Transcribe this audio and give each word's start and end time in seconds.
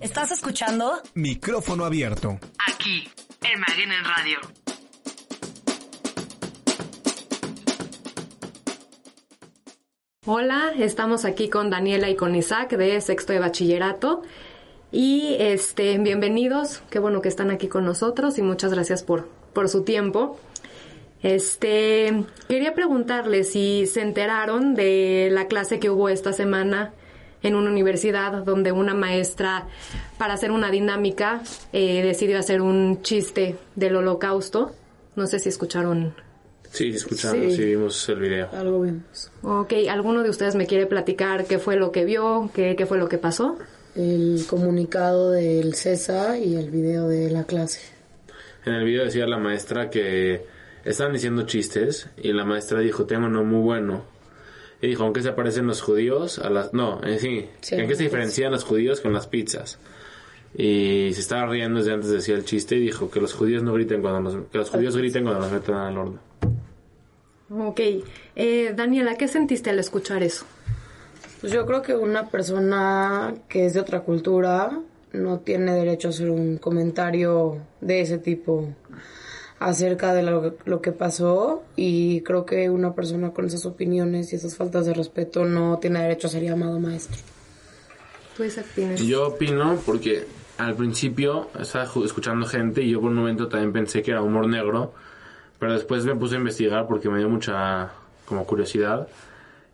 Estás 0.00 0.30
escuchando 0.30 0.94
Micrófono 1.12 1.84
abierto. 1.84 2.40
aquí, 2.66 3.06
en 3.42 3.60
Maguen 3.60 3.90
Radio. 4.02 4.38
Hola, 10.24 10.72
estamos 10.78 11.26
aquí 11.26 11.50
con 11.50 11.68
Daniela 11.68 12.08
y 12.08 12.16
con 12.16 12.34
Isaac 12.34 12.70
de 12.78 12.98
sexto 13.02 13.34
de 13.34 13.40
bachillerato. 13.40 14.22
Y 14.90 15.36
este, 15.38 15.98
bienvenidos, 15.98 16.82
qué 16.88 16.98
bueno 16.98 17.20
que 17.20 17.28
están 17.28 17.50
aquí 17.50 17.68
con 17.68 17.84
nosotros 17.84 18.38
y 18.38 18.42
muchas 18.42 18.72
gracias 18.72 19.02
por, 19.02 19.28
por 19.52 19.68
su 19.68 19.84
tiempo. 19.84 20.40
Este, 21.22 22.24
quería 22.48 22.72
preguntarles 22.72 23.52
si 23.52 23.86
se 23.86 24.00
enteraron 24.00 24.74
de 24.74 25.28
la 25.30 25.46
clase 25.46 25.78
que 25.78 25.90
hubo 25.90 26.08
esta 26.08 26.32
semana 26.32 26.94
en 27.42 27.54
una 27.54 27.70
universidad 27.70 28.44
donde 28.44 28.72
una 28.72 28.94
maestra, 28.94 29.66
para 30.18 30.34
hacer 30.34 30.50
una 30.50 30.70
dinámica, 30.70 31.42
eh, 31.72 32.02
decidió 32.02 32.38
hacer 32.38 32.60
un 32.60 33.02
chiste 33.02 33.56
del 33.76 33.96
holocausto. 33.96 34.72
No 35.16 35.26
sé 35.26 35.38
si 35.38 35.48
escucharon. 35.48 36.14
Sí, 36.70 36.90
escuchamos, 36.90 37.36
Sí. 37.52 37.56
sí, 37.56 37.64
vimos 37.64 38.08
el 38.08 38.20
video. 38.20 38.48
Algo 38.52 38.82
vimos. 38.82 39.30
Ok, 39.42 39.72
¿alguno 39.90 40.22
de 40.22 40.30
ustedes 40.30 40.54
me 40.54 40.66
quiere 40.66 40.86
platicar 40.86 41.44
qué 41.46 41.58
fue 41.58 41.76
lo 41.76 41.90
que 41.90 42.04
vio, 42.04 42.48
qué, 42.54 42.76
qué 42.76 42.86
fue 42.86 42.96
lo 42.98 43.08
que 43.08 43.18
pasó? 43.18 43.58
El 43.96 44.44
comunicado 44.48 45.32
del 45.32 45.74
CESA 45.74 46.38
y 46.38 46.54
el 46.54 46.70
video 46.70 47.08
de 47.08 47.28
la 47.30 47.42
clase. 47.44 47.80
En 48.64 48.74
el 48.74 48.84
video 48.84 49.04
decía 49.04 49.26
la 49.26 49.38
maestra 49.38 49.90
que 49.90 50.46
estaban 50.84 51.12
diciendo 51.12 51.42
chistes 51.42 52.08
y 52.22 52.32
la 52.32 52.44
maestra 52.44 52.78
dijo, 52.80 53.04
tengo 53.04 53.26
uno 53.26 53.42
muy 53.42 53.62
bueno. 53.62 54.04
Y 54.82 54.88
dijo, 54.88 55.06
¿en 55.06 55.12
qué 55.12 55.22
se 55.22 55.32
parecen 55.32 55.66
los 55.66 55.82
judíos 55.82 56.38
a 56.38 56.48
las... 56.48 56.72
No, 56.72 57.00
en 57.04 57.18
sí, 57.18 57.48
Sí, 57.60 57.74
¿en 57.74 57.86
qué 57.86 57.96
se 57.96 58.04
diferencian 58.04 58.50
los 58.50 58.64
judíos 58.64 59.00
con 59.00 59.12
las 59.12 59.26
pizzas? 59.26 59.78
Y 60.54 61.10
se 61.12 61.20
estaba 61.20 61.46
riendo 61.46 61.78
desde 61.78 61.92
antes 61.92 62.10
decía 62.10 62.34
el 62.34 62.44
chiste 62.44 62.76
y 62.76 62.80
dijo 62.80 63.10
que 63.10 63.20
los 63.20 63.34
judíos 63.34 63.62
no 63.62 63.72
griten 63.72 64.00
cuando 64.00 64.20
los, 64.20 64.46
que 64.50 64.58
los 64.58 64.70
judíos 64.70 64.96
griten 64.96 65.24
cuando 65.24 65.40
los 65.40 65.52
metan 65.52 65.76
al 65.76 65.98
horno. 65.98 66.18
Ok, 67.50 67.80
eh, 68.36 68.72
Daniela, 68.74 69.16
¿qué 69.16 69.28
sentiste 69.28 69.70
al 69.70 69.78
escuchar 69.78 70.22
eso? 70.22 70.44
Pues 71.40 71.52
yo 71.52 71.66
creo 71.66 71.82
que 71.82 71.94
una 71.94 72.28
persona 72.28 73.34
que 73.48 73.66
es 73.66 73.74
de 73.74 73.80
otra 73.80 74.00
cultura 74.00 74.80
no 75.12 75.38
tiene 75.40 75.72
derecho 75.72 76.08
a 76.08 76.10
hacer 76.10 76.30
un 76.30 76.58
comentario 76.58 77.58
de 77.80 78.00
ese 78.00 78.18
tipo 78.18 78.68
acerca 79.60 80.14
de 80.14 80.22
lo, 80.22 80.56
lo 80.64 80.80
que 80.80 80.90
pasó 80.90 81.62
y 81.76 82.22
creo 82.22 82.46
que 82.46 82.70
una 82.70 82.94
persona 82.94 83.30
con 83.32 83.44
esas 83.44 83.66
opiniones 83.66 84.32
y 84.32 84.36
esas 84.36 84.56
faltas 84.56 84.86
de 84.86 84.94
respeto 84.94 85.44
no 85.44 85.78
tiene 85.78 86.00
derecho 86.00 86.26
a 86.26 86.30
ser 86.30 86.42
llamado 86.42 86.80
maestro. 86.80 87.18
Tú, 88.36 88.42
Isaac, 88.42 88.66
tienes... 88.74 89.02
Yo 89.02 89.28
opino 89.28 89.78
porque 89.84 90.24
al 90.56 90.74
principio 90.74 91.50
estaba 91.60 91.84
escuchando 92.04 92.46
gente 92.46 92.82
y 92.82 92.90
yo 92.90 93.02
por 93.02 93.10
un 93.10 93.16
momento 93.16 93.48
también 93.48 93.72
pensé 93.72 94.02
que 94.02 94.12
era 94.12 94.22
humor 94.22 94.48
negro, 94.48 94.94
pero 95.58 95.74
después 95.74 96.06
me 96.06 96.16
puse 96.16 96.36
a 96.36 96.38
investigar 96.38 96.86
porque 96.88 97.10
me 97.10 97.18
dio 97.18 97.28
mucha 97.28 97.92
como 98.24 98.46
curiosidad 98.46 99.08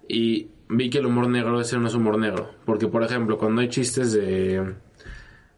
y 0.09 0.49
vi 0.69 0.91
que 0.91 0.99
el 0.99 1.07
humor 1.07 1.29
negro 1.29 1.61
ese 1.61 1.79
no 1.79 1.87
es 1.87 1.95
humor 1.95 2.19
negro, 2.19 2.51
porque 2.65 2.89
por 2.89 3.05
ejemplo 3.05 3.39
cuando 3.39 3.61
hay 3.61 3.69
chistes 3.69 4.13
de 4.13 4.75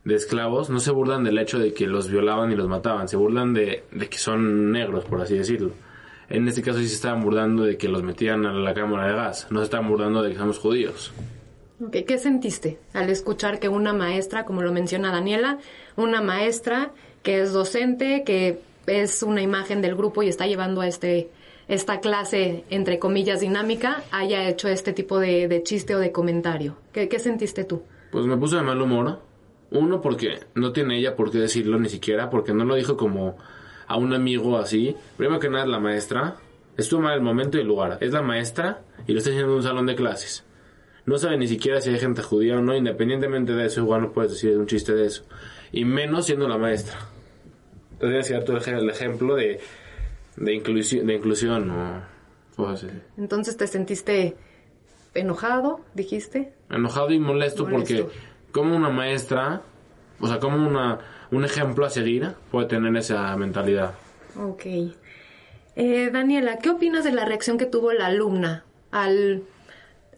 de 0.05 0.15
esclavos 0.15 0.71
no 0.71 0.81
se 0.81 0.91
burlan 0.91 1.25
del 1.25 1.39
hecho 1.39 1.59
de 1.59 1.75
que 1.75 1.87
los 1.87 2.09
violaban 2.11 2.51
y 2.53 2.57
los 2.57 2.69
mataban, 2.69 3.09
se 3.09 3.17
burlan 3.17 3.53
de, 3.53 3.85
de 3.91 4.09
que 4.09 4.19
son 4.19 4.73
negros, 4.73 5.05
por 5.05 5.21
así 5.21 5.37
decirlo. 5.37 5.73
En 6.29 6.47
este 6.47 6.63
caso 6.63 6.79
sí 6.79 6.89
se 6.89 6.95
estaban 6.95 7.23
burlando 7.23 7.65
de 7.65 7.77
que 7.77 7.89
los 7.89 8.03
metían 8.03 8.45
a 8.47 8.53
la 8.53 8.75
cámara 8.75 9.07
de 9.07 9.15
gas, 9.15 9.47
no 9.51 9.61
se 9.61 9.65
estaban 9.65 9.89
burlando 9.89 10.23
de 10.23 10.33
que 10.33 10.39
somos 10.39 10.59
judíos. 10.59 11.13
Ok, 11.81 11.97
¿Qué 12.07 12.19
sentiste 12.19 12.79
al 12.93 13.09
escuchar 13.09 13.61
que 13.61 13.69
una 13.69 13.93
maestra, 13.93 14.45
como 14.45 14.63
lo 14.63 14.73
menciona 14.73 15.13
Daniela, 15.13 15.59
una 15.97 16.21
maestra 16.21 16.91
que 17.23 17.41
es 17.41 17.53
docente, 17.53 18.25
que 18.25 18.61
es 18.87 19.23
una 19.23 19.43
imagen 19.43 19.81
del 19.81 19.95
grupo 19.95 20.23
y 20.23 20.29
está 20.29 20.47
llevando 20.47 20.81
a 20.81 20.89
este 20.89 21.31
esta 21.69 22.01
clase, 22.01 22.65
entre 22.71 22.99
comillas, 22.99 23.41
dinámica, 23.41 24.03
haya 24.11 24.49
hecho 24.49 24.69
este 24.69 24.95
tipo 24.95 25.19
de, 25.19 25.49
de 25.49 25.63
chiste 25.63 25.95
o 25.95 25.99
de 25.99 26.13
comentario? 26.13 26.77
¿Qué, 26.93 27.09
qué 27.09 27.19
sentiste 27.19 27.65
tú? 27.65 27.83
Pues 28.11 28.25
me 28.25 28.39
puso 28.39 28.57
de 28.57 28.63
mal 28.63 28.81
humor. 28.81 29.21
Uno, 29.71 30.01
porque 30.01 30.41
no 30.55 30.73
tiene 30.73 30.99
ella 30.99 31.15
por 31.15 31.31
qué 31.31 31.39
decirlo 31.39 31.79
ni 31.79 31.89
siquiera, 31.89 32.31
porque 32.31 32.53
no 32.55 32.65
lo 32.65 32.75
dijo 32.75 32.97
como 32.97 33.37
a 33.87 33.97
un 33.97 34.15
amigo 34.15 34.57
así. 34.59 34.97
Primero 35.17 35.39
que 35.41 35.49
nada, 35.51 35.65
es 35.65 35.71
la 35.71 35.79
maestra. 35.81 36.37
Estuvo 36.77 37.01
mal 37.01 37.15
el 37.15 37.21
momento 37.23 37.59
y 37.59 37.63
el 37.63 37.67
lugar. 37.67 37.99
Es 38.01 38.13
la 38.13 38.23
maestra 38.23 38.83
y 39.07 39.13
lo 39.13 39.19
está 39.19 39.31
haciendo 39.31 39.51
en 39.53 39.57
un 39.59 39.63
salón 39.63 39.87
de 39.87 39.95
clases. 39.97 40.45
No 41.07 41.19
sabe 41.19 41.37
ni 41.39 41.49
siquiera 41.49 41.81
si 41.81 41.91
hay 41.91 41.99
gente 41.99 42.23
judía 42.23 42.59
o 42.59 42.63
no, 42.63 42.77
independientemente 42.77 43.53
de 43.53 43.67
eso, 43.67 43.81
igual 43.81 44.03
no 44.03 44.13
puedes 44.13 44.33
decir 44.33 44.57
un 44.59 44.67
chiste 44.67 44.95
de 44.95 45.07
eso. 45.07 45.25
Y 45.73 45.85
menos 45.85 46.27
siendo 46.27 46.47
la 46.49 46.59
maestra. 46.59 46.99
Entonces, 48.01 48.45
tú 48.45 48.53
el 48.53 48.59
ej- 48.59 48.79
el 48.79 48.91
ejemplo 48.91 49.35
de, 49.35 49.61
de, 50.37 50.55
inclusión, 50.55 51.07
de 51.07 51.15
inclusión 51.15 51.71
o 51.71 52.03
cosas 52.57 52.85
así. 52.85 52.93
Entonces 53.17 53.57
te 53.57 53.67
sentiste 53.67 54.37
enojado, 55.15 55.81
dijiste. 55.95 56.53
enojado 56.71 57.11
y 57.11 57.19
molesto, 57.19 57.67
Molesto. 57.67 58.05
porque 58.07 58.19
como 58.53 58.77
una 58.77 58.91
maestra, 58.91 59.63
o 60.21 60.27
sea, 60.27 60.39
como 60.39 60.57
una, 60.57 60.99
un 61.31 61.45
ejemplo 61.45 61.87
a 61.87 61.91
seguir 61.91 62.33
puede 62.51 62.67
tener 62.67 62.97
esa 62.97 63.37
mentalidad. 63.37 63.95
Ok. 64.37 64.67
Eh, 65.77 66.11
Daniela, 66.13 66.59
¿qué 66.59 66.71
opinas 66.71 67.05
de 67.05 67.13
la 67.13 67.25
reacción 67.25 67.59
que 67.59 67.67
tuvo 67.67 67.93
la 67.93 68.07
alumna 68.07 68.65
al 68.91 69.45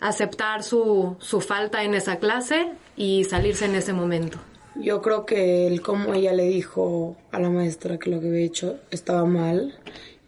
aceptar 0.00 0.62
su, 0.62 1.16
su 1.18 1.40
falta 1.40 1.84
en 1.84 1.94
esa 1.94 2.16
clase 2.16 2.68
y 2.96 3.24
salirse 3.24 3.66
en 3.66 3.74
ese 3.74 3.92
momento? 3.92 4.38
Yo 4.76 5.02
creo 5.02 5.26
que 5.26 5.66
el 5.66 5.82
cómo 5.82 6.14
ella 6.14 6.32
le 6.32 6.44
dijo 6.44 7.16
a 7.32 7.40
la 7.40 7.50
maestra 7.50 7.98
que 7.98 8.08
lo 8.08 8.20
que 8.20 8.28
había 8.28 8.46
hecho 8.46 8.78
estaba 8.90 9.24
mal 9.24 9.74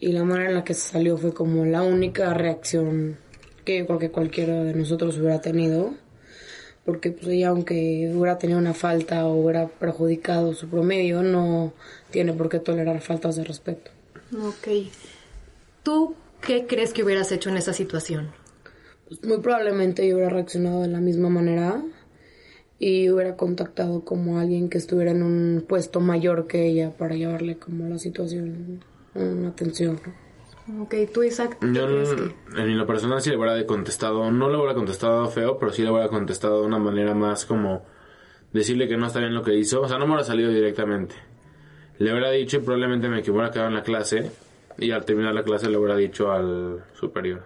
y 0.00 0.12
la 0.12 0.24
manera 0.24 0.50
en 0.50 0.56
la 0.56 0.64
que 0.64 0.74
se 0.74 0.90
salió 0.90 1.16
fue 1.16 1.32
como 1.32 1.64
la 1.64 1.82
única 1.82 2.34
reacción 2.34 3.16
que 3.64 3.78
yo 3.78 3.86
creo 3.86 3.98
que 3.98 4.10
cualquiera 4.10 4.64
de 4.64 4.74
nosotros 4.74 5.16
hubiera 5.18 5.40
tenido. 5.40 5.94
Porque 6.84 7.12
pues 7.12 7.28
ella 7.28 7.48
aunque 7.48 8.10
hubiera 8.14 8.38
tenido 8.38 8.58
una 8.58 8.74
falta 8.74 9.26
o 9.26 9.34
hubiera 9.34 9.68
perjudicado 9.68 10.54
su 10.54 10.68
promedio, 10.68 11.22
no 11.22 11.72
tiene 12.10 12.32
por 12.32 12.48
qué 12.48 12.58
tolerar 12.58 13.00
faltas 13.00 13.36
de 13.36 13.44
respeto. 13.44 13.90
Ok. 14.36 14.90
¿Tú 15.82 16.14
qué 16.44 16.66
crees 16.66 16.92
que 16.92 17.04
hubieras 17.04 17.30
hecho 17.30 17.50
en 17.50 17.56
esa 17.56 17.72
situación? 17.72 18.32
Pues, 19.08 19.22
muy 19.24 19.38
probablemente 19.38 20.08
yo 20.08 20.16
hubiera 20.16 20.30
reaccionado 20.30 20.80
de 20.80 20.88
la 20.88 21.00
misma 21.00 21.28
manera 21.28 21.82
y 22.78 23.10
hubiera 23.10 23.36
contactado 23.36 24.04
como 24.04 24.38
alguien 24.38 24.68
que 24.68 24.78
estuviera 24.78 25.12
en 25.12 25.22
un 25.22 25.64
puesto 25.68 26.00
mayor 26.00 26.46
que 26.46 26.66
ella 26.66 26.90
para 26.96 27.14
llevarle 27.14 27.58
como 27.58 27.88
la 27.88 27.98
situación 27.98 28.82
una 29.14 29.50
atención. 29.50 30.00
¿no? 30.04 30.21
Ok, 30.80 30.94
tú, 31.12 31.22
Isaac, 31.24 31.58
¿qué 31.60 31.72
Yo 31.72 31.88
en, 31.88 32.04
que- 32.54 32.60
en 32.60 32.78
lo 32.78 32.86
personal 32.86 33.20
sí 33.20 33.30
le 33.30 33.36
hubiera 33.36 33.66
contestado, 33.66 34.30
no 34.30 34.48
le 34.48 34.56
hubiera 34.56 34.74
contestado 34.74 35.26
feo, 35.28 35.58
pero 35.58 35.72
sí 35.72 35.82
le 35.82 35.90
hubiera 35.90 36.08
contestado 36.08 36.60
de 36.60 36.66
una 36.66 36.78
manera 36.78 37.14
más 37.14 37.44
como 37.46 37.84
decirle 38.52 38.86
que 38.86 38.96
no 38.96 39.06
está 39.06 39.18
bien 39.18 39.34
lo 39.34 39.42
que 39.42 39.54
hizo. 39.56 39.80
O 39.82 39.88
sea, 39.88 39.98
no 39.98 40.06
me 40.06 40.12
hubiera 40.12 40.24
salido 40.24 40.50
directamente. 40.50 41.14
Le 41.98 42.12
hubiera 42.12 42.30
dicho 42.30 42.58
y 42.58 42.60
probablemente 42.60 43.08
me 43.08 43.20
hubiera 43.20 43.50
quedado 43.50 43.68
en 43.68 43.74
la 43.74 43.82
clase 43.82 44.30
y 44.78 44.90
al 44.92 45.04
terminar 45.04 45.34
la 45.34 45.42
clase 45.42 45.68
le 45.68 45.76
hubiera 45.78 45.96
dicho 45.96 46.30
al 46.30 46.84
superior. 46.94 47.42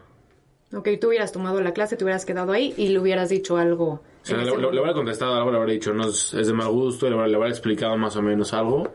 Ok, 0.74 0.88
tú 1.00 1.08
hubieras 1.08 1.32
tomado 1.32 1.60
la 1.62 1.72
clase, 1.72 1.96
te 1.96 2.04
hubieras 2.04 2.26
quedado 2.26 2.52
ahí 2.52 2.74
y 2.76 2.88
le 2.88 2.98
hubieras 2.98 3.28
dicho 3.30 3.56
algo. 3.56 3.88
O 3.92 4.00
sea, 4.22 4.38
le, 4.38 4.44
le- 4.44 4.56
le 4.58 4.66
hubiera 4.68 4.92
contestado 4.92 5.34
algo, 5.34 5.50
le 5.52 5.56
hubiera 5.58 5.72
dicho, 5.72 5.94
no, 5.94 6.08
es, 6.08 6.34
es 6.34 6.48
de 6.48 6.52
mal 6.52 6.68
gusto, 6.68 7.06
le 7.08 7.12
hubiera, 7.14 7.28
le 7.28 7.36
hubiera 7.36 7.50
explicado 7.50 7.96
más 7.96 8.14
o 8.16 8.22
menos 8.22 8.52
algo. 8.52 8.92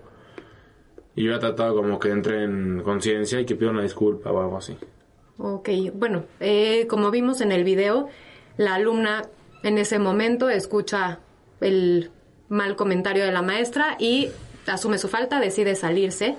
Y 1.16 1.24
yo 1.24 1.32
hubiera 1.32 1.40
tratado 1.40 1.76
como 1.76 2.00
que 2.00 2.10
entre 2.10 2.44
en 2.44 2.82
conciencia 2.84 3.40
y 3.40 3.46
que 3.46 3.56
pida 3.56 3.70
una 3.70 3.84
disculpa 3.84 4.32
o 4.32 4.42
algo 4.42 4.58
así. 4.58 4.78
Ok, 5.38 5.70
bueno, 5.94 6.26
eh, 6.40 6.88
como 6.88 7.12
vimos 7.12 7.42
en 7.42 7.52
el 7.52 7.64
video, 7.64 8.08
la 8.58 8.76
alumna 8.76 9.24
en 9.64 9.78
ese 9.78 10.00
momento 10.00 10.50
escucha 10.50 11.20
el 11.60 12.12
mal 12.50 12.76
comentario 12.76 13.26
de 13.26 13.32
la 13.32 13.42
maestra 13.42 13.96
y 14.00 14.30
asume 14.68 14.98
su 14.98 15.08
falta, 15.08 15.40
decide 15.40 15.76
salirse. 15.76 16.36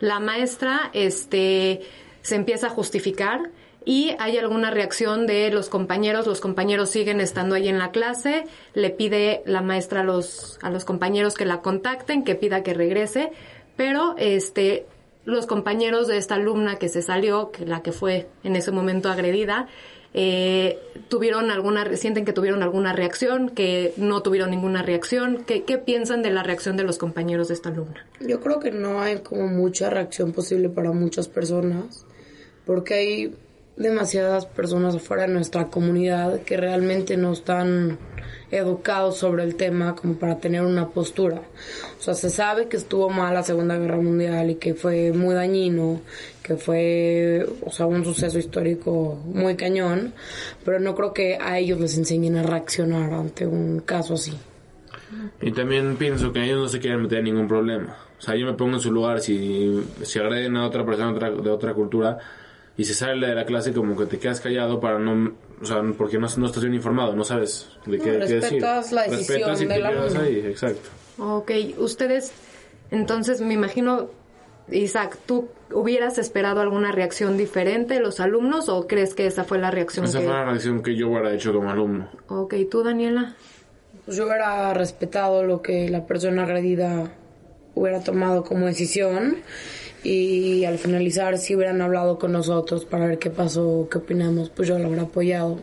La 0.00 0.20
maestra 0.20 0.90
este, 0.92 1.82
se 2.22 2.36
empieza 2.36 2.68
a 2.68 2.70
justificar 2.70 3.50
y 3.84 4.14
hay 4.18 4.36
alguna 4.36 4.70
reacción 4.70 5.26
de 5.26 5.50
los 5.50 5.68
compañeros. 5.68 6.26
Los 6.26 6.40
compañeros 6.40 6.90
siguen 6.90 7.20
estando 7.20 7.54
ahí 7.54 7.68
en 7.68 7.78
la 7.78 7.92
clase. 7.92 8.44
Le 8.74 8.90
pide 8.90 9.42
la 9.46 9.62
maestra 9.62 10.00
a 10.00 10.04
los, 10.04 10.58
a 10.60 10.70
los 10.70 10.84
compañeros 10.84 11.34
que 11.34 11.44
la 11.44 11.62
contacten, 11.62 12.24
que 12.24 12.34
pida 12.34 12.62
que 12.62 12.74
regrese. 12.74 13.32
Pero 13.76 14.14
este, 14.18 14.86
los 15.24 15.46
compañeros 15.46 16.08
de 16.08 16.16
esta 16.16 16.36
alumna 16.36 16.76
que 16.76 16.88
se 16.88 17.02
salió, 17.02 17.50
que 17.50 17.66
la 17.66 17.82
que 17.82 17.92
fue 17.92 18.28
en 18.44 18.56
ese 18.56 18.70
momento 18.70 19.10
agredida, 19.10 19.68
eh, 20.14 20.78
tuvieron 21.08 21.50
alguna, 21.50 21.94
sienten 21.96 22.24
que 22.24 22.32
tuvieron 22.32 22.62
alguna 22.62 22.94
reacción, 22.94 23.50
que 23.50 23.92
no 23.98 24.22
tuvieron 24.22 24.50
ninguna 24.50 24.82
reacción. 24.82 25.44
¿Qué, 25.46 25.64
¿Qué 25.64 25.76
piensan 25.76 26.22
de 26.22 26.30
la 26.30 26.42
reacción 26.42 26.76
de 26.78 26.84
los 26.84 26.96
compañeros 26.96 27.48
de 27.48 27.54
esta 27.54 27.68
alumna? 27.68 28.06
Yo 28.20 28.40
creo 28.40 28.58
que 28.58 28.70
no 28.70 29.02
hay 29.02 29.18
como 29.18 29.46
mucha 29.48 29.90
reacción 29.90 30.32
posible 30.32 30.70
para 30.70 30.92
muchas 30.92 31.28
personas, 31.28 32.06
porque 32.64 32.94
hay 32.94 33.34
demasiadas 33.76 34.46
personas 34.46 34.94
afuera 34.94 35.26
de 35.26 35.34
nuestra 35.34 35.66
comunidad 35.66 36.40
que 36.42 36.56
realmente 36.56 37.16
no 37.16 37.32
están 37.32 37.98
educados 38.50 39.18
sobre 39.18 39.42
el 39.42 39.56
tema 39.56 39.94
como 39.94 40.14
para 40.14 40.38
tener 40.38 40.62
una 40.62 40.88
postura. 40.88 41.42
O 41.98 42.02
sea, 42.02 42.14
se 42.14 42.30
sabe 42.30 42.68
que 42.68 42.76
estuvo 42.76 43.10
mal 43.10 43.34
la 43.34 43.42
Segunda 43.42 43.76
Guerra 43.76 43.96
Mundial 43.96 44.50
y 44.50 44.54
que 44.56 44.74
fue 44.74 45.12
muy 45.12 45.34
dañino, 45.34 46.00
que 46.42 46.56
fue, 46.56 47.46
o 47.62 47.70
sea, 47.70 47.86
un 47.86 48.04
suceso 48.04 48.38
histórico 48.38 49.20
muy 49.26 49.56
cañón, 49.56 50.12
pero 50.64 50.78
no 50.78 50.94
creo 50.94 51.12
que 51.12 51.38
a 51.40 51.58
ellos 51.58 51.80
les 51.80 51.96
enseñen 51.98 52.36
a 52.36 52.42
reaccionar 52.42 53.12
ante 53.12 53.46
un 53.46 53.80
caso 53.80 54.14
así. 54.14 54.32
Y 55.40 55.52
también 55.52 55.96
pienso 55.96 56.32
que 56.32 56.44
ellos 56.44 56.58
no 56.58 56.68
se 56.68 56.78
quieren 56.78 57.02
meter 57.02 57.18
en 57.18 57.24
ningún 57.24 57.48
problema. 57.48 57.96
O 58.18 58.22
sea, 58.22 58.34
yo 58.36 58.46
me 58.46 58.54
pongo 58.54 58.74
en 58.74 58.80
su 58.80 58.92
lugar, 58.92 59.20
si, 59.20 59.84
si 60.02 60.18
agreden 60.18 60.56
a 60.56 60.66
otra 60.66 60.84
persona 60.84 61.10
de 61.10 61.16
otra, 61.16 61.30
de 61.30 61.50
otra 61.50 61.74
cultura 61.74 62.18
y 62.76 62.84
se 62.84 62.94
sale 62.94 63.26
de 63.26 63.34
la 63.34 63.44
clase 63.46 63.72
como 63.72 63.96
que 63.96 64.06
te 64.06 64.18
quedas 64.18 64.40
callado 64.40 64.80
para 64.80 64.98
no, 64.98 65.32
o 65.60 65.64
sea, 65.64 65.82
porque 65.96 66.18
no, 66.18 66.26
no 66.36 66.46
estás 66.46 66.62
bien 66.62 66.74
informado, 66.74 67.16
no 67.16 67.24
sabes 67.24 67.68
de 67.86 67.98
qué, 67.98 68.12
No, 68.12 68.18
qué 68.18 68.34
decir. 68.34 68.40
respetas 68.40 68.92
la 68.92 69.02
decisión 69.04 69.50
Respetas 69.50 69.60
y 69.62 69.66
te 69.66 69.72
del 69.72 69.82
quedas 69.82 70.14
ahí, 70.16 70.38
exacto. 70.46 70.88
Ok, 71.18 71.50
ustedes, 71.78 72.32
entonces 72.90 73.40
me 73.40 73.54
imagino, 73.54 74.10
Isaac, 74.70 75.18
¿tú 75.24 75.48
hubieras 75.72 76.18
esperado 76.18 76.60
alguna 76.60 76.92
reacción 76.92 77.36
diferente 77.36 77.94
de 77.94 78.00
los 78.00 78.20
alumnos 78.20 78.68
o 78.68 78.86
crees 78.86 79.14
que 79.14 79.26
esa 79.26 79.44
fue 79.44 79.58
la 79.58 79.70
reacción 79.70 80.04
Esa 80.04 80.18
que... 80.18 80.24
fue 80.26 80.34
la 80.34 80.44
reacción 80.44 80.82
que 80.82 80.94
yo 80.94 81.08
hubiera 81.08 81.32
hecho 81.32 81.52
como 81.52 81.70
alumno. 81.70 82.08
Ok, 82.28 82.54
¿tú, 82.70 82.82
Daniela? 82.82 83.34
Pues 84.04 84.16
yo 84.18 84.24
hubiera 84.26 84.72
respetado 84.74 85.42
lo 85.42 85.62
que 85.62 85.88
la 85.88 86.06
persona 86.06 86.44
agredida 86.44 87.10
hubiera 87.74 88.00
tomado 88.04 88.44
como 88.44 88.66
decisión 88.66 89.38
y 90.08 90.64
al 90.64 90.78
finalizar 90.78 91.36
si 91.36 91.56
hubieran 91.56 91.82
hablado 91.82 92.16
con 92.16 92.30
nosotros 92.30 92.84
para 92.84 93.06
ver 93.06 93.18
qué 93.18 93.28
pasó, 93.28 93.88
qué 93.90 93.98
opinamos, 93.98 94.50
pues 94.50 94.68
yo 94.68 94.78
lo 94.78 94.86
hubiera 94.86 95.02
apoyado 95.02 95.58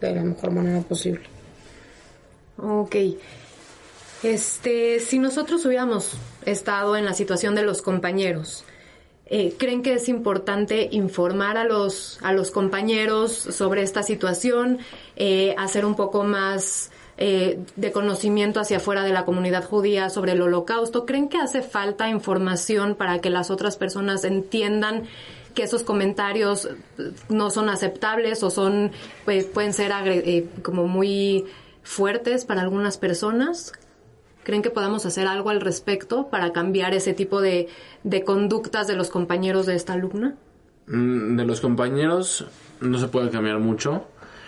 de 0.00 0.14
la 0.14 0.22
mejor 0.22 0.50
manera 0.50 0.80
posible. 0.80 1.20
Ok. 2.56 2.96
Este, 4.22 4.98
si 4.98 5.18
nosotros 5.18 5.66
hubiéramos 5.66 6.12
estado 6.46 6.96
en 6.96 7.04
la 7.04 7.12
situación 7.12 7.54
de 7.54 7.64
los 7.64 7.82
compañeros, 7.82 8.64
eh, 9.26 9.54
¿creen 9.58 9.82
que 9.82 9.92
es 9.94 10.08
importante 10.08 10.88
informar 10.92 11.58
a 11.58 11.64
los, 11.64 12.18
a 12.22 12.32
los 12.32 12.50
compañeros 12.50 13.32
sobre 13.32 13.82
esta 13.82 14.02
situación, 14.02 14.78
eh, 15.16 15.54
hacer 15.58 15.84
un 15.84 15.96
poco 15.96 16.24
más 16.24 16.90
eh, 17.24 17.60
de 17.76 17.92
conocimiento 17.92 18.58
hacia 18.58 18.78
afuera 18.78 19.04
de 19.04 19.12
la 19.12 19.24
comunidad 19.24 19.62
judía 19.62 20.10
sobre 20.10 20.32
el 20.32 20.42
holocausto? 20.42 21.06
¿Creen 21.06 21.28
que 21.28 21.38
hace 21.38 21.62
falta 21.62 22.08
información 22.08 22.96
para 22.96 23.20
que 23.20 23.30
las 23.30 23.48
otras 23.48 23.76
personas 23.76 24.24
entiendan 24.24 25.04
que 25.54 25.62
esos 25.62 25.84
comentarios 25.84 26.64
eh, 26.64 27.12
no 27.28 27.50
son 27.50 27.68
aceptables 27.68 28.42
o 28.42 28.50
son 28.50 28.90
pues, 29.24 29.44
pueden 29.44 29.72
ser 29.72 29.92
eh, 30.06 30.48
como 30.64 30.88
muy 30.88 31.44
fuertes 31.84 32.44
para 32.44 32.62
algunas 32.62 32.98
personas? 32.98 33.72
¿Creen 34.42 34.62
que 34.62 34.70
podamos 34.70 35.06
hacer 35.06 35.28
algo 35.28 35.50
al 35.50 35.60
respecto 35.60 36.26
para 36.28 36.52
cambiar 36.52 36.92
ese 36.92 37.12
tipo 37.12 37.40
de, 37.40 37.68
de 38.02 38.24
conductas 38.24 38.88
de 38.88 38.96
los 38.96 39.10
compañeros 39.10 39.66
de 39.66 39.76
esta 39.76 39.92
alumna? 39.92 40.34
Mm, 40.88 41.36
De 41.36 41.44
los 41.44 41.60
compañeros 41.60 42.46
no 42.80 42.98
se 42.98 43.06
puede 43.06 43.30
cambiar 43.30 43.60
mucho 43.60 44.06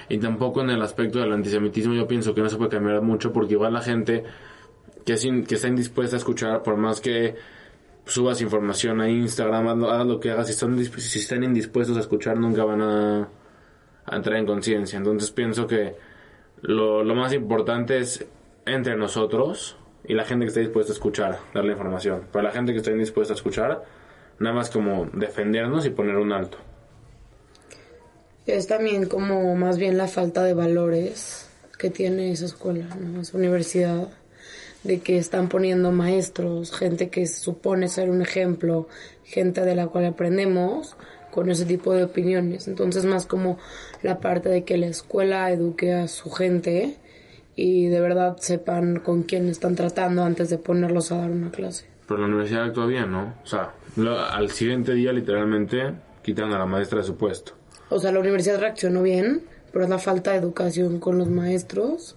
y 0.08 0.18
tampoco 0.18 0.60
en 0.62 0.70
el 0.70 0.82
aspecto 0.82 1.18
del 1.18 1.32
antisemitismo 1.32 1.94
yo 1.94 2.06
pienso 2.06 2.34
que 2.34 2.42
no 2.42 2.48
se 2.48 2.56
puede 2.56 2.70
cambiar 2.70 3.02
mucho 3.02 3.32
porque 3.32 3.54
igual 3.54 3.72
la 3.72 3.80
gente 3.80 4.24
que, 5.04 5.14
que 5.46 5.54
está 5.54 5.68
indispuesta 5.68 6.16
a 6.16 6.18
escuchar 6.18 6.62
por 6.62 6.76
más 6.76 7.00
que 7.00 7.34
subas 8.06 8.40
información 8.40 9.00
a 9.00 9.08
Instagram, 9.08 9.84
haz 9.84 10.06
lo, 10.06 10.20
que 10.20 10.30
hagas, 10.30 10.46
si 10.46 10.52
están, 10.52 10.84
si 10.84 11.18
están 11.18 11.42
indispuestos 11.42 11.96
a 11.96 12.00
escuchar 12.00 12.38
nunca 12.38 12.64
van 12.64 12.82
a, 12.82 13.28
entrar 14.12 14.36
en 14.38 14.46
conciencia. 14.46 14.98
Entonces 14.98 15.30
pienso 15.30 15.66
que 15.66 15.96
lo, 16.60 17.02
lo 17.02 17.14
más 17.14 17.32
importante 17.32 17.98
es 17.98 18.26
entre 18.66 18.96
nosotros 18.96 19.76
y 20.06 20.14
la 20.14 20.24
gente 20.24 20.44
que 20.44 20.48
esté 20.48 20.60
dispuesta 20.60 20.92
a 20.92 20.94
escuchar, 20.94 21.38
darle 21.54 21.72
información. 21.72 22.24
Para 22.30 22.44
la 22.44 22.50
gente 22.50 22.72
que 22.72 22.78
esté 22.78 22.92
indispuesta 22.92 23.32
a 23.32 23.36
escuchar, 23.36 23.84
nada 24.38 24.54
más 24.54 24.70
como 24.70 25.06
defendernos 25.12 25.86
y 25.86 25.90
poner 25.90 26.16
un 26.16 26.32
alto. 26.32 26.58
Es 28.46 28.66
también 28.66 29.06
como 29.06 29.54
más 29.56 29.78
bien 29.78 29.96
la 29.96 30.06
falta 30.06 30.44
de 30.44 30.52
valores 30.52 31.48
que 31.78 31.90
tiene 31.90 32.30
esa 32.30 32.44
escuela, 32.44 32.86
esa 33.20 33.36
universidad, 33.36 34.08
de 34.82 35.00
que 35.00 35.16
están 35.16 35.48
poniendo 35.48 35.92
maestros, 35.92 36.70
gente 36.70 37.08
que 37.08 37.26
supone 37.26 37.88
ser 37.88 38.10
un 38.10 38.20
ejemplo, 38.20 38.86
gente 39.24 39.62
de 39.62 39.74
la 39.74 39.86
cual 39.86 40.04
aprendemos 40.04 40.94
con 41.30 41.50
ese 41.50 41.64
tipo 41.64 41.94
de 41.94 42.04
opiniones. 42.04 42.68
Entonces 42.68 43.06
más 43.06 43.26
como 43.26 43.58
la 44.02 44.20
parte 44.20 44.50
de 44.50 44.64
que 44.64 44.76
la 44.76 44.86
escuela 44.86 45.50
eduque 45.50 45.94
a 45.94 46.06
su 46.06 46.30
gente 46.30 46.96
y 47.56 47.86
de 47.86 48.00
verdad 48.00 48.36
sepan 48.38 49.00
con 49.00 49.22
quién 49.22 49.48
están 49.48 49.74
tratando 49.74 50.22
antes 50.22 50.50
de 50.50 50.58
ponerlos 50.58 51.12
a 51.12 51.16
dar 51.16 51.30
una 51.30 51.50
clase. 51.50 51.86
Pero 52.06 52.20
la 52.20 52.26
universidad 52.26 52.64
actúa 52.64 53.06
¿no? 53.06 53.34
O 53.42 53.46
sea, 53.46 53.72
al 54.30 54.50
siguiente 54.50 54.92
día 54.92 55.12
literalmente 55.12 55.94
quitan 56.22 56.52
a 56.52 56.58
la 56.58 56.66
maestra 56.66 56.98
de 56.98 57.04
su 57.04 57.16
puesto. 57.16 57.54
O 57.90 57.98
sea, 57.98 58.12
la 58.12 58.20
universidad 58.20 58.58
reaccionó 58.58 59.02
bien, 59.02 59.42
pero 59.72 59.84
es 59.84 59.90
la 59.90 59.98
falta 59.98 60.32
de 60.32 60.38
educación 60.38 61.00
con 61.00 61.18
los 61.18 61.28
maestros 61.28 62.16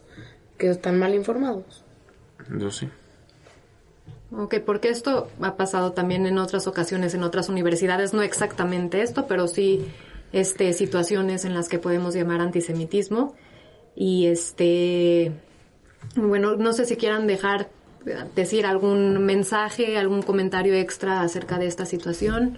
que 0.58 0.70
están 0.70 1.00
mal 1.00 1.14
informados. 1.14 1.84
Yo 2.58 2.72
sí. 2.72 2.90
Ok, 4.32 4.56
porque 4.66 4.90
esto 4.90 5.30
ha 5.42 5.56
pasado 5.56 5.94
también 5.94 6.26
en 6.26 6.38
otras 6.38 6.68
ocasiones, 6.68 7.14
en 7.14 7.24
otras 7.24 7.48
universidades, 7.48 8.14
no 8.14 8.22
exactamente 8.22 9.02
esto, 9.02 9.26
pero 9.28 9.48
sí 9.48 9.86
este, 10.34 10.74
situaciones 10.74 11.46
en 11.46 11.54
las 11.54 11.70
que 11.70 11.80
podemos 11.80 12.14
llamar 12.14 12.42
antisemitismo. 12.42 13.36
Y 13.96 14.28
este, 14.28 15.32
bueno, 16.16 16.56
no 16.56 16.74
sé 16.74 16.86
si 16.86 16.98
quieran 16.98 17.26
dejar, 17.26 17.70
eh, 18.06 18.26
decir 18.36 18.66
algún 18.66 19.26
mensaje, 19.26 19.98
algún 19.98 20.22
comentario 20.22 20.74
extra 20.74 21.22
acerca 21.22 21.58
de 21.58 21.68
esta 21.68 21.86
situación. 21.86 22.58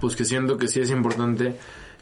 Pues 0.00 0.16
que 0.16 0.24
siento 0.24 0.56
que 0.56 0.68
sí 0.68 0.80
es 0.80 0.90
importante 0.90 1.56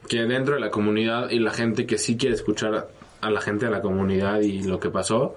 que 0.09 0.23
dentro 0.25 0.55
de 0.55 0.61
la 0.61 0.71
comunidad 0.71 1.31
y 1.31 1.39
la 1.39 1.53
gente 1.53 1.87
que 1.87 1.99
sí 1.99 2.17
quiere 2.17 2.35
escuchar 2.35 2.89
a 3.21 3.31
la 3.31 3.41
gente 3.41 3.67
de 3.67 3.73
la 3.73 3.81
comunidad 3.81 4.41
y 4.41 4.63
lo 4.63 4.79
que 4.79 4.91
pasó, 4.91 5.35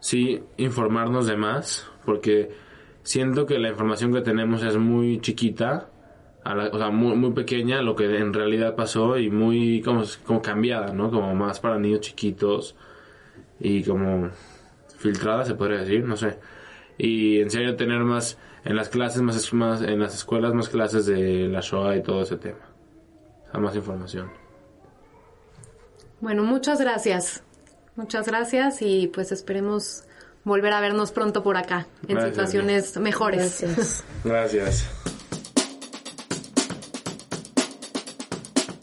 sí 0.00 0.42
informarnos 0.58 1.26
de 1.26 1.36
más, 1.36 1.88
porque 2.04 2.50
siento 3.02 3.46
que 3.46 3.58
la 3.58 3.70
información 3.70 4.12
que 4.12 4.20
tenemos 4.20 4.62
es 4.62 4.76
muy 4.76 5.20
chiquita, 5.20 5.88
a 6.44 6.54
o 6.54 6.78
sea, 6.78 6.90
muy, 6.90 7.16
muy 7.16 7.32
pequeña 7.32 7.80
lo 7.80 7.96
que 7.96 8.04
en 8.18 8.34
realidad 8.34 8.74
pasó 8.76 9.16
y 9.16 9.30
muy 9.30 9.80
como, 9.80 10.02
como 10.26 10.42
cambiada, 10.42 10.92
¿no? 10.92 11.10
Como 11.10 11.34
más 11.34 11.58
para 11.60 11.78
niños 11.78 12.00
chiquitos 12.00 12.76
y 13.58 13.82
como 13.82 14.28
filtrada, 14.98 15.44
se 15.44 15.54
podría 15.54 15.78
decir, 15.78 16.04
no 16.04 16.16
sé. 16.16 16.38
Y 16.98 17.40
en 17.40 17.50
serio 17.50 17.76
tener 17.76 18.00
más, 18.00 18.38
en 18.64 18.76
las 18.76 18.88
clases, 18.88 19.22
más, 19.22 19.52
más 19.52 19.82
en 19.82 20.00
las 20.00 20.14
escuelas, 20.14 20.54
más 20.54 20.68
clases 20.68 21.06
de 21.06 21.48
la 21.48 21.60
Shoah 21.60 21.96
y 21.96 22.02
todo 22.02 22.22
ese 22.22 22.36
tema. 22.36 22.70
O 23.48 23.50
sea, 23.50 23.60
más 23.60 23.74
información. 23.76 24.30
Bueno, 26.20 26.42
muchas 26.44 26.80
gracias. 26.80 27.42
Muchas 27.96 28.26
gracias 28.26 28.82
y 28.82 29.08
pues 29.08 29.30
esperemos 29.30 30.04
volver 30.42 30.72
a 30.72 30.80
vernos 30.80 31.12
pronto 31.12 31.42
por 31.42 31.56
acá, 31.56 31.86
en 32.08 32.16
Gracias, 32.16 32.30
situaciones 32.30 32.96
mejores. 32.98 33.60
Gracias. 33.60 34.04
Gracias. 34.24 34.90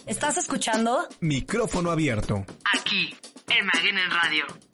¿Estás 0.06 0.38
escuchando? 0.38 1.08
Micrófono 1.20 1.92
abierto. 1.92 2.46
Aquí, 2.78 3.16
en 3.50 3.66
Maguen 3.66 3.98
en 3.98 4.12
Radio. 4.12 4.71